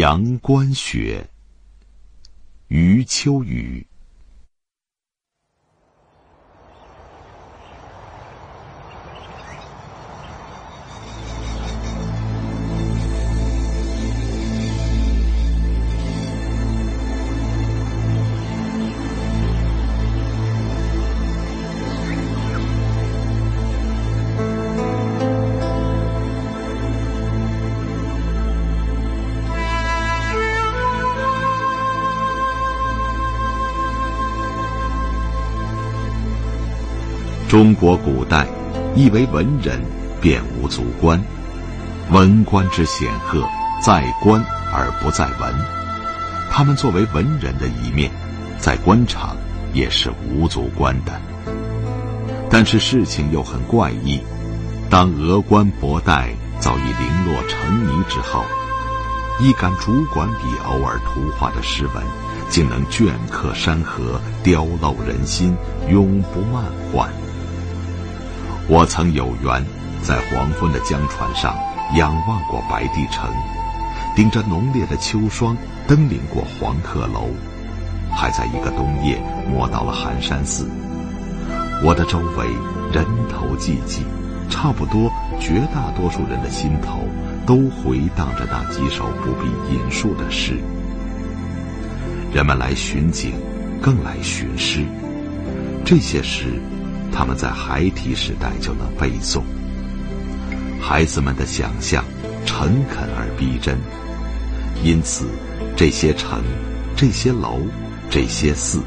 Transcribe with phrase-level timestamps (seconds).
[0.00, 1.28] 阳关雪，
[2.68, 3.86] 余秋雨。
[37.50, 38.46] 中国古代，
[38.94, 39.80] 一为文人，
[40.20, 41.20] 便无足观。
[42.12, 43.42] 文官之显赫，
[43.84, 44.40] 在官
[44.72, 45.52] 而不在文。
[46.48, 48.08] 他们作为文人的一面，
[48.56, 49.36] 在官场
[49.72, 51.20] 也是无足观的。
[52.48, 54.20] 但是事情又很怪异：
[54.88, 58.44] 当峨冠博带早已零落成泥之后，
[59.40, 62.04] 一杆竹管笔偶尔涂画的诗文，
[62.48, 65.56] 竟能镌刻山河，雕镂人心，
[65.88, 67.10] 永不漫换。
[68.70, 69.66] 我曾有缘
[70.00, 71.58] 在黄昏的江船上
[71.96, 73.28] 仰望过白帝城，
[74.14, 75.56] 顶着浓烈的秋霜
[75.88, 77.30] 登临过黄鹤楼，
[78.14, 80.70] 还在一个冬夜摸到了寒山寺。
[81.84, 82.46] 我的周围
[82.92, 84.04] 人头济济，
[84.48, 85.10] 差不多
[85.40, 87.00] 绝大多数人的心头
[87.44, 90.56] 都回荡着那几首不必引述的诗。
[92.32, 93.32] 人们来寻景，
[93.82, 94.84] 更来寻诗，
[95.84, 96.62] 这些诗。
[97.12, 99.42] 他们在孩提时代就能背诵。
[100.80, 102.04] 孩子们的想象
[102.46, 103.78] 诚恳而逼真，
[104.82, 105.26] 因此
[105.76, 106.42] 这些城、
[106.96, 107.60] 这些楼、
[108.08, 108.80] 这些寺，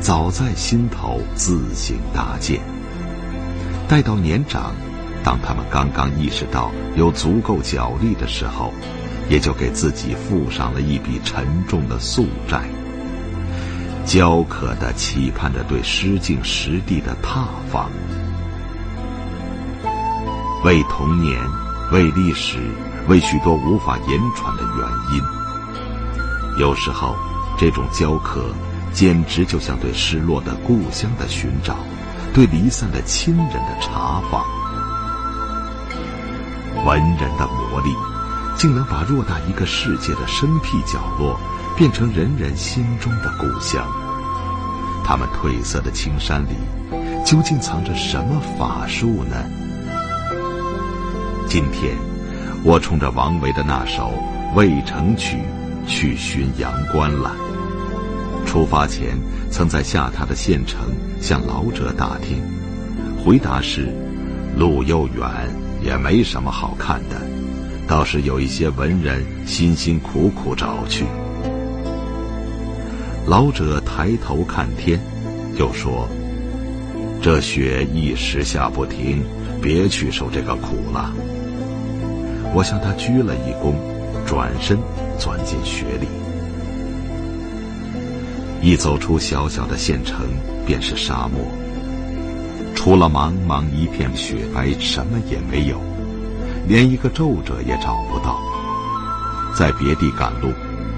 [0.00, 2.60] 早在心头自行搭建。
[3.88, 4.74] 待到年长，
[5.22, 8.72] 当他们刚刚意识到有足够脚力的时候，
[9.28, 12.62] 也就给自己付上了一笔沉重的宿债。
[14.04, 17.90] 焦渴的期盼着对诗境实地的踏访，
[20.62, 21.40] 为童年，
[21.90, 22.58] 为历史，
[23.08, 26.60] 为许多无法言传的原因。
[26.60, 27.16] 有时候，
[27.58, 28.44] 这种焦渴，
[28.92, 31.74] 简直就像对失落的故乡的寻找，
[32.34, 34.44] 对离散的亲人的查访。
[36.84, 37.90] 文人的魔力，
[38.54, 41.40] 竟能把偌大一个世界的生僻角落。
[41.76, 43.84] 变成人人心中的故乡。
[45.04, 46.54] 他们褪色的青山里，
[47.24, 49.36] 究竟藏着什么法术呢？
[51.48, 51.96] 今天，
[52.64, 54.12] 我冲着王维的那首
[54.54, 55.36] 《渭城曲》
[55.88, 57.34] 去寻阳关了。
[58.46, 59.18] 出发前，
[59.50, 60.80] 曾在下榻的县城
[61.20, 62.40] 向老者打听，
[63.22, 63.92] 回答是：
[64.56, 65.28] 路又远，
[65.82, 67.20] 也没什么好看的，
[67.88, 71.04] 倒是有一些文人辛辛苦苦找去。
[73.26, 75.00] 老者抬头看天，
[75.56, 76.06] 又说
[77.22, 79.24] ：“这雪一时下不停，
[79.62, 81.10] 别去受这个苦了。”
[82.54, 83.74] 我向他鞠了一躬，
[84.26, 84.78] 转身
[85.18, 86.06] 钻进雪里。
[88.60, 90.26] 一走出小小的县城，
[90.66, 91.40] 便是沙漠。
[92.74, 95.80] 除了茫茫一片雪白，什么也没有，
[96.68, 98.38] 连一个皱褶也找不到。
[99.56, 100.52] 在别地赶路。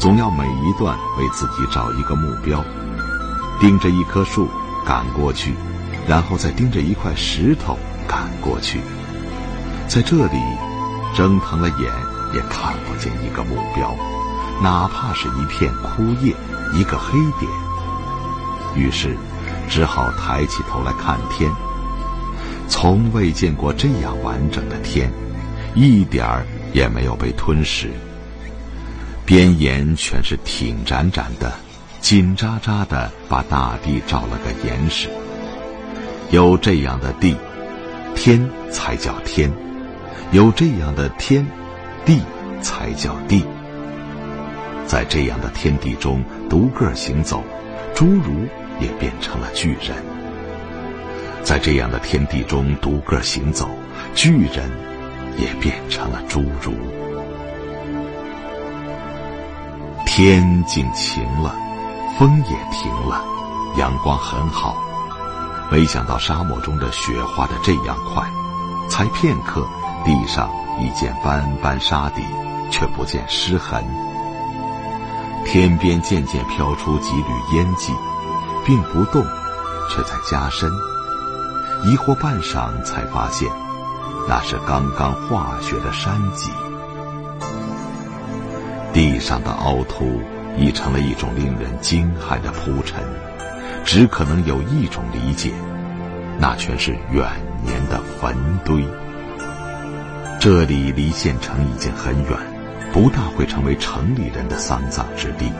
[0.00, 2.64] 总要每一段为自己找一个目标，
[3.60, 4.48] 盯着一棵树
[4.82, 5.54] 赶过去，
[6.08, 7.78] 然后再盯着一块石头
[8.08, 8.80] 赶过去。
[9.88, 10.40] 在这里，
[11.14, 11.92] 睁疼了眼
[12.32, 13.94] 也看不见一个目标，
[14.62, 16.34] 哪怕是一片枯叶，
[16.72, 17.52] 一个黑点。
[18.74, 19.14] 于是，
[19.68, 21.52] 只好抬起头来看天。
[22.68, 25.12] 从未见过这样完整的天，
[25.74, 27.90] 一点儿也没有被吞噬。
[29.30, 31.52] 边沿全是挺展展的，
[32.00, 35.08] 紧扎扎的把大地罩了个严实。
[36.32, 37.36] 有这样的地，
[38.16, 39.48] 天才叫天；
[40.32, 41.46] 有这样的天，
[42.04, 42.18] 地
[42.60, 43.44] 才叫地。
[44.84, 47.44] 在这样的天地中独个行走，
[47.94, 48.48] 侏儒
[48.80, 49.96] 也变成了巨人；
[51.44, 53.70] 在这样的天地中独个行走，
[54.12, 54.68] 巨人
[55.38, 56.74] 也变成了侏儒。
[60.12, 61.54] 天竟晴了，
[62.18, 63.24] 风也停了，
[63.76, 64.76] 阳光很好。
[65.70, 68.28] 没想到沙漠中的雪化的这样快，
[68.88, 69.64] 才片刻，
[70.04, 72.22] 地上已见斑斑沙底，
[72.72, 73.84] 却不见湿痕。
[75.46, 77.94] 天边渐渐飘出几缕烟迹，
[78.66, 79.24] 并不动，
[79.90, 80.68] 却在加深。
[81.84, 83.48] 疑惑半晌，才发现，
[84.28, 86.50] 那是刚刚化雪的山脊。
[89.00, 90.20] 地上的凹凸
[90.58, 93.02] 已成了一种令人惊骇的铺陈，
[93.82, 95.50] 只可能有一种理解，
[96.38, 97.26] 那全是远
[97.64, 98.84] 年的坟堆。
[100.38, 102.38] 这里离县城已经很远，
[102.92, 105.50] 不大会成为城里人的丧葬之地。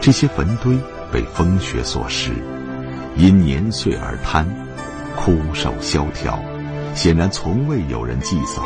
[0.00, 0.78] 这些坟堆
[1.10, 2.30] 被风雪所蚀，
[3.16, 4.46] 因年岁而坍，
[5.16, 6.38] 枯瘦萧条，
[6.94, 8.62] 显然从未有人祭扫。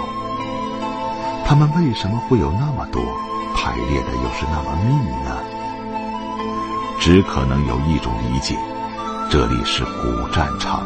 [1.46, 3.02] 他们为什么会有那么多？
[3.54, 4.94] 排列的又是那么密
[5.24, 5.36] 呢？
[7.00, 8.56] 只可能有一种理解：
[9.28, 10.82] 这里是古战场。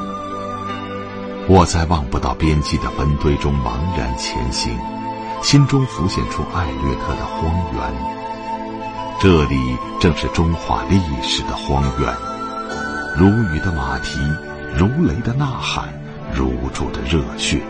[1.48, 4.76] 我在望不到边际的坟堆中茫然前行，
[5.42, 7.82] 心中浮现出艾略特的荒原。
[9.20, 12.14] 这里正是中华历史的荒原，
[13.16, 14.18] 如雨的马蹄，
[14.76, 15.88] 如雷的呐喊，
[16.34, 17.60] 如注的热血。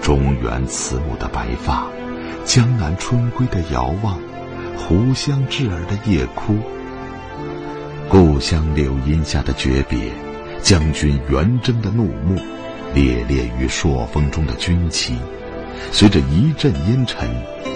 [0.00, 1.84] 中原慈母的白发。
[2.44, 4.18] 江南春归的遥望，
[4.76, 6.56] 湖乡稚儿的夜哭，
[8.08, 10.10] 故乡柳荫下的诀别，
[10.62, 12.40] 将军圆睁的怒目，
[12.92, 15.16] 猎猎于朔风中的军旗，
[15.92, 17.28] 随着一阵烟尘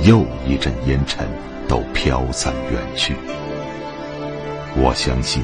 [0.03, 1.27] 又一阵烟尘，
[1.69, 3.15] 都飘散远去。
[4.77, 5.43] 我相信，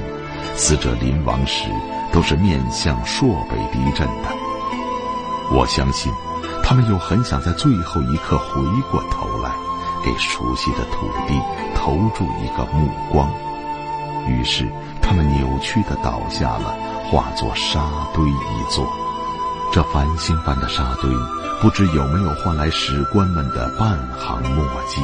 [0.56, 1.68] 死者临亡时
[2.12, 4.28] 都是面向朔北敌阵的。
[5.52, 6.12] 我相信。
[6.70, 8.62] 他们又很想在最后一刻回
[8.92, 9.50] 过头来，
[10.04, 11.34] 给熟悉的土地
[11.74, 13.28] 投注一个目光。
[14.28, 14.70] 于是，
[15.02, 16.72] 他们扭曲的倒下了，
[17.10, 17.80] 化作沙
[18.14, 18.86] 堆一座。
[19.72, 21.10] 这繁星般的沙堆，
[21.60, 25.02] 不知有没有换来史官们的半行墨迹。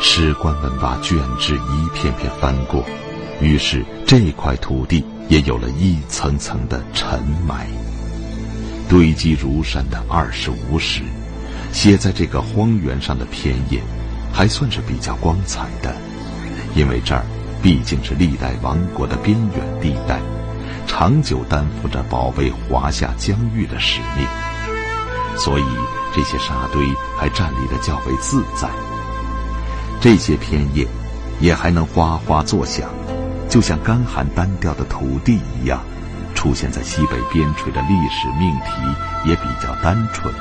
[0.00, 2.84] 史官们把卷纸一片片翻过，
[3.40, 7.68] 于是这块土地也有了一层层的尘埋。
[8.92, 11.00] 堆积如山的二十五史，
[11.72, 13.80] 写在这个荒原上的篇页，
[14.30, 15.96] 还算是比较光彩的，
[16.74, 17.24] 因为这儿
[17.62, 20.20] 毕竟是历代王国的边远地带，
[20.86, 24.26] 长久担负着保卫华夏疆域的使命，
[25.38, 25.64] 所以
[26.14, 26.86] 这些沙堆
[27.18, 28.68] 还站立的较为自在。
[30.02, 30.86] 这些篇页
[31.40, 32.90] 也还能哗哗作响，
[33.48, 35.82] 就像干旱单调的土地一样。
[36.42, 40.34] 出现在西北边陲的历史命题也比较单纯，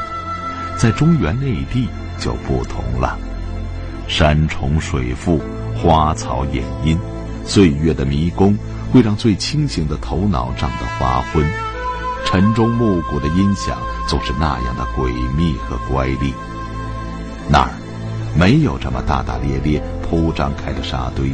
[0.75, 1.87] 在中原内地
[2.17, 3.19] 就不同了。
[4.07, 5.39] 山重水复，
[5.75, 6.97] 花草掩阴，
[7.45, 8.57] 岁月的迷宫
[8.91, 11.47] 会让最清醒的头脑胀得发昏。
[12.25, 13.77] 晨钟暮鼓的音响
[14.07, 16.33] 总是那样的诡秘和乖戾。
[17.47, 17.69] 那儿
[18.35, 21.31] 没有这么大大咧咧铺张开的沙堆，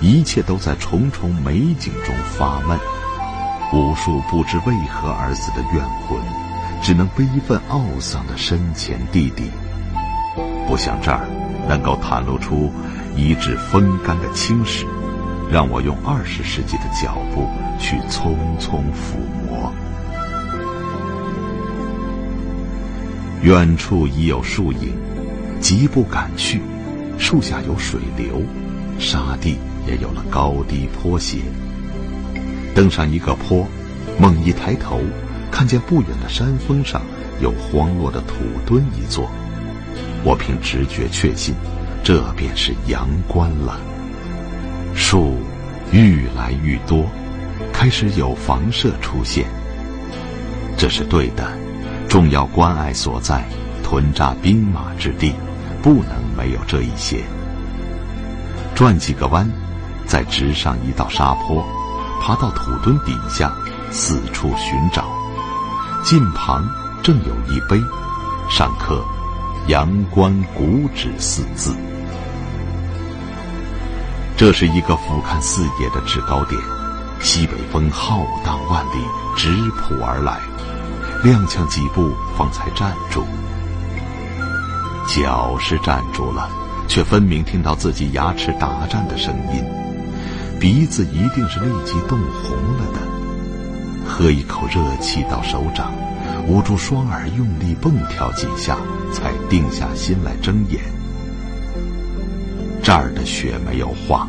[0.00, 2.78] 一切都在重重美景中发闷。
[3.72, 6.20] 无数不知为何而死的怨魂，
[6.82, 9.50] 只能悲愤懊丧的深潜地底。
[10.68, 11.26] 不像这儿，
[11.66, 12.70] 能够袒露出
[13.16, 14.84] 一纸风干的青史，
[15.50, 17.48] 让我用二十世纪的脚步
[17.78, 19.16] 去匆匆抚
[19.48, 19.72] 摸。
[23.40, 24.92] 远处已有树影，
[25.60, 26.60] 急不敢去。
[27.18, 28.42] 树下有水流，
[28.98, 31.38] 沙地也有了高低坡斜。
[32.74, 33.66] 登上一个坡，
[34.18, 35.00] 猛一抬头，
[35.50, 37.02] 看见不远的山峰上
[37.40, 39.30] 有荒落的土墩一座。
[40.24, 41.54] 我凭直觉确信，
[42.02, 43.78] 这便是阳关了。
[44.94, 45.36] 树
[45.90, 47.04] 愈来愈多，
[47.72, 49.44] 开始有房舍出现。
[50.76, 51.50] 这是对的，
[52.08, 53.44] 重要关隘所在，
[53.82, 55.34] 屯扎兵马之地，
[55.82, 57.18] 不能没有这一些。
[58.74, 59.48] 转几个弯，
[60.06, 61.64] 再直上一道沙坡。
[62.22, 63.52] 爬到土墩底下，
[63.90, 65.06] 四处寻找，
[66.04, 66.64] 近旁
[67.02, 67.82] 正有一碑，
[68.48, 69.04] 上刻
[69.66, 71.74] “阳关古址”四字。
[74.36, 76.62] 这是一个俯瞰四野的制高点，
[77.18, 79.04] 西北风浩荡万里，
[79.36, 80.38] 直扑而来，
[81.24, 83.26] 踉跄几步方才站住。
[85.08, 86.48] 脚是站住了，
[86.86, 89.81] 却分明听到自己牙齿打颤的声音。
[90.62, 93.00] 鼻子一定是立即冻红了的，
[94.06, 95.92] 喝一口热气到手掌，
[96.46, 98.78] 捂住双耳，用力蹦跳几下，
[99.12, 100.80] 才定下心来睁眼。
[102.80, 104.28] 这儿的雪没有化，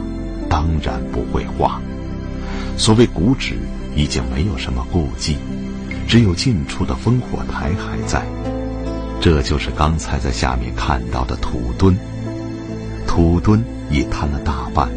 [0.50, 1.80] 当然不会化。
[2.78, 3.54] 所谓古址，
[3.96, 5.38] 已经没有什么顾忌，
[6.08, 8.26] 只有近处的烽火台还在。
[9.22, 11.96] 这就是刚才在下面看到的土墩，
[13.06, 14.90] 土墩已坍了大半。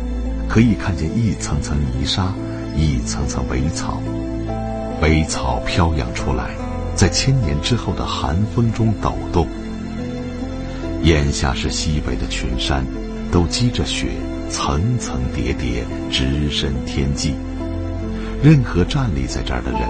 [0.48, 2.32] 可以看见一层层泥沙，
[2.76, 4.00] 一层层苇草，
[5.00, 6.50] 苇草飘扬出来，
[6.94, 9.46] 在千年之后的寒风中抖动。
[11.02, 12.84] 眼下是西北的群山，
[13.30, 14.08] 都积着雪，
[14.48, 17.34] 层层叠叠，直伸天际。
[18.42, 19.80] 任何站立在这儿的人，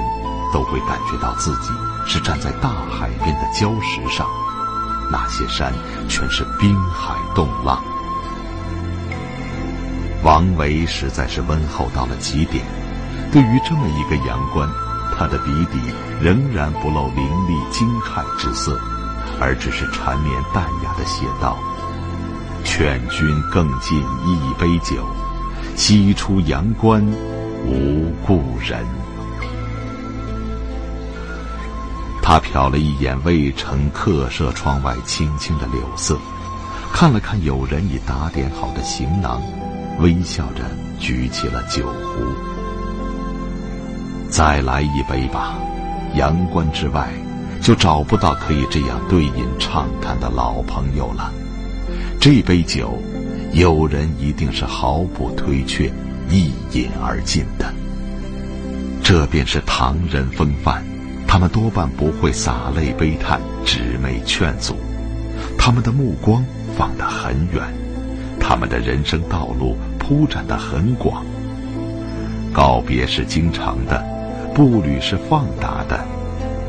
[0.52, 1.70] 都会感觉到自己
[2.06, 4.26] 是站在大海边的礁石上，
[5.10, 5.72] 那些山
[6.08, 7.82] 全是冰海冻浪。
[10.26, 12.64] 王维实在是温厚到了极点，
[13.30, 14.68] 对于这么一个阳关，
[15.16, 15.78] 他的笔底
[16.20, 18.76] 仍然不露凌厉惊骇之色，
[19.40, 21.56] 而只是缠绵淡雅的写道
[22.66, 25.06] ：“劝君更尽一杯酒，
[25.76, 27.06] 西出阳关
[27.64, 28.84] 无故人。”
[32.20, 36.18] 他瞟了一眼渭城客舍窗外青青的柳色，
[36.92, 39.40] 看了看友人已打点好的行囊，
[39.98, 40.62] 微笑着
[40.98, 42.24] 举起了酒壶。
[44.28, 45.56] 再来一杯吧，
[46.14, 47.08] 阳关之外，
[47.60, 51.32] 就找不到可以这样对饮畅谈的老朋友了。
[52.20, 52.98] 这杯酒，
[53.52, 55.92] 有人一定是毫不推却，
[56.28, 57.72] 一饮而尽的。
[59.02, 60.84] 这便是唐人风范。
[61.28, 64.76] 他们多半不会洒泪悲叹、指眉劝阻，
[65.58, 66.42] 他们的目光
[66.78, 67.62] 放得很远，
[68.48, 71.24] 他们的人生道路铺展得很广。
[72.52, 74.04] 告别是经常的，
[74.54, 76.06] 步履是放达的，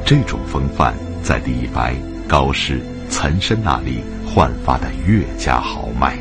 [0.04, 1.94] 这种风范在李白、
[2.28, 2.82] 高适、
[3.12, 6.18] 岑参那里焕发得越加豪迈。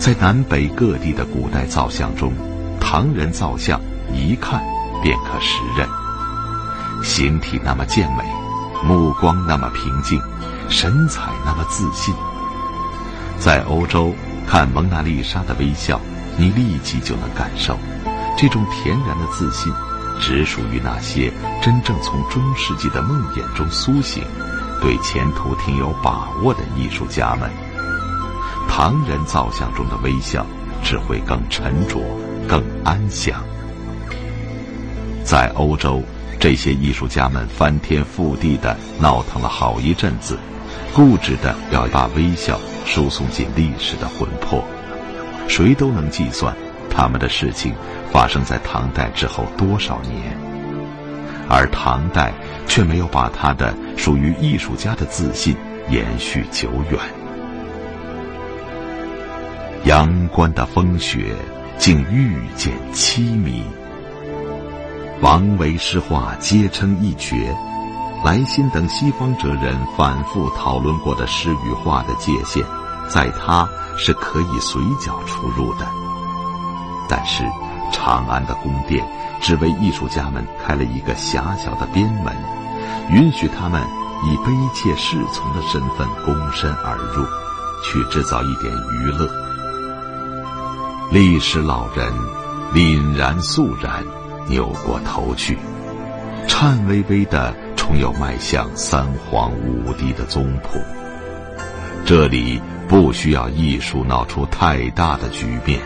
[0.00, 2.32] 在南北各地的古代造像中，
[2.80, 3.80] 唐人造像
[4.12, 4.60] 一看
[5.00, 5.86] 便可识认。
[7.04, 8.24] 形体那么健美，
[8.82, 10.20] 目光那么平静，
[10.68, 12.12] 神采那么自信。
[13.38, 14.12] 在欧洲
[14.46, 16.00] 看蒙娜丽莎的微笑，
[16.36, 17.76] 你立即就能感受，
[18.36, 19.72] 这种恬然的自信，
[20.20, 24.24] 只属于那些真正从中世纪的梦魇中苏醒，
[24.80, 27.50] 对前途挺有把握的艺术家们。
[28.68, 30.44] 唐人造像中的微笑，
[30.82, 32.00] 只会更沉着，
[32.48, 33.42] 更安详。
[35.24, 36.02] 在欧洲。
[36.38, 40.38] 这些艺术家们翻天覆地的闹腾了好一阵子，
[40.94, 44.64] 固执的要把微笑输送进历史的魂魄。
[45.48, 46.54] 谁都能计算，
[46.90, 47.74] 他们的事情
[48.10, 50.36] 发生在唐代之后多少年，
[51.48, 52.32] 而唐代
[52.66, 55.56] 却没有把他的属于艺术家的自信
[55.88, 56.98] 延续久远。
[59.84, 61.32] 阳关的风雪，
[61.78, 63.62] 竟愈见凄迷。
[65.20, 67.54] 王维诗画皆称一绝，
[68.26, 72.60] 莱辛等西方哲人反复讨论过的诗与画的界限，
[73.06, 75.86] 在他是可以随脚出入的。
[77.08, 77.44] 但是，
[77.92, 79.06] 长安的宫殿
[79.40, 82.34] 只为艺术家们开了一个狭小的边门，
[83.12, 83.80] 允许他们
[84.24, 87.24] 以卑怯侍从的身份躬身而入，
[87.84, 89.30] 去制造一点娱乐。
[91.12, 92.12] 历史老人
[92.74, 94.04] 凛然肃然。
[94.48, 95.58] 扭过头去，
[96.46, 97.52] 颤巍巍的
[97.86, 100.80] 重又迈向三皇五帝的宗谱。
[102.04, 105.80] 这里不需要艺术闹出太大的局面，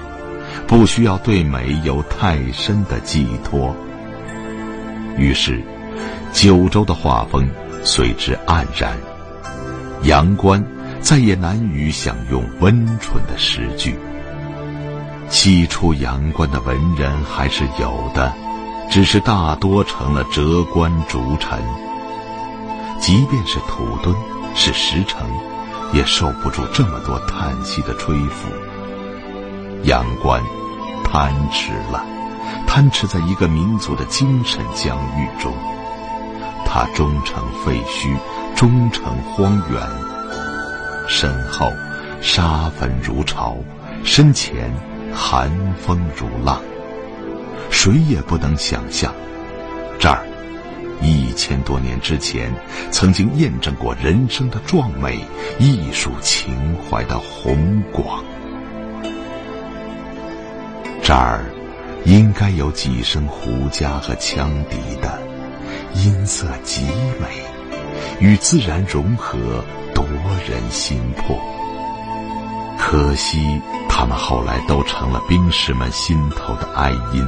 [0.67, 3.77] 不需要对美有太深的寄托。
[5.19, 5.63] 于是，
[6.33, 7.47] 九州的画风
[7.85, 8.97] 随之黯然，
[10.05, 10.65] 阳关
[11.03, 13.95] 再也难于享用温纯的诗句。
[15.29, 18.33] 西出阳关的文人还是有的。
[18.91, 21.57] 只是大多成了折冠逐臣，
[23.01, 24.15] 即便是土墩，
[24.55, 25.27] 是石城，
[25.93, 28.49] 也受不住这么多叹息的吹拂。
[29.85, 30.43] 阳关，
[31.03, 32.05] 贪吃了，
[32.67, 35.53] 贪吃在一个民族的精神疆域中。
[36.67, 38.15] 它终成废墟，
[38.55, 39.81] 终成荒原。
[41.09, 41.73] 身后，
[42.21, 43.57] 沙坟如潮；
[44.05, 44.73] 身前，
[45.13, 45.51] 寒
[45.85, 46.61] 风如浪。
[47.71, 49.13] 谁也不能想象，
[49.99, 50.23] 这儿
[51.01, 52.53] 一千多年之前
[52.91, 55.19] 曾经验证过人生的壮美、
[55.59, 58.23] 艺术情怀的宏广。
[61.03, 61.45] 这儿
[62.05, 65.21] 应该有几声胡笳和羌笛的，
[65.95, 66.83] 音色极
[67.21, 67.43] 美，
[68.21, 69.65] 与自然融合，
[69.95, 70.05] 夺
[70.49, 71.39] 人心魄。
[72.79, 77.27] 可惜，他们后来都成了兵士们心头的哀音。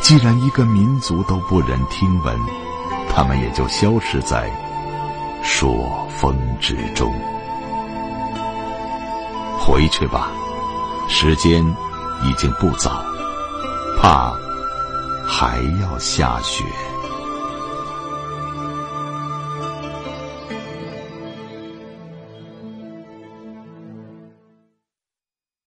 [0.00, 2.38] 既然一个民族都不忍听闻，
[3.10, 4.50] 他们也就消失在
[5.42, 7.12] 朔风之中。
[9.58, 10.30] 回去吧，
[11.08, 11.64] 时间
[12.22, 13.04] 已经不早，
[14.00, 14.32] 怕
[15.26, 16.64] 还要下雪。